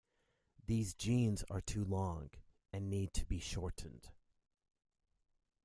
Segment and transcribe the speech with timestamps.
[0.65, 2.31] These jeans are too long,
[2.73, 4.09] and need to be shortened.